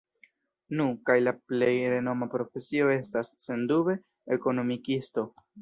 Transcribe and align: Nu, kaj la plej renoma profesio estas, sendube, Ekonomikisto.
Nu, 0.79 0.87
kaj 1.09 1.17
la 1.25 1.33
plej 1.51 1.69
renoma 1.95 2.29
profesio 2.37 2.89
estas, 2.97 3.31
sendube, 3.49 3.99
Ekonomikisto. 4.39 5.31